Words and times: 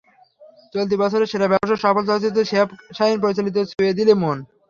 চলতি 0.75 0.95
বছরের 1.01 1.29
সেরা 1.31 1.47
ব্যবসা 1.51 1.75
সফল 1.83 2.03
চলচ্চিত্র 2.09 2.49
শিহাব 2.49 2.69
শাহীন 2.97 3.17
পরিচালিত 3.21 3.57
ছুঁয়ে 3.71 3.97
দিলে 3.99 4.13
মন। 4.21 4.37